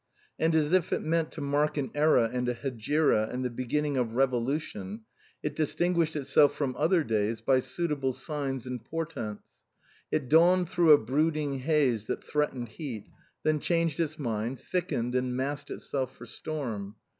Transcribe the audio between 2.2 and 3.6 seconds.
and a hegira and the